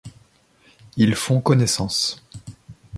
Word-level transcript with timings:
Ils 0.97 1.13
font 1.13 1.41
connaissance. 1.41 2.23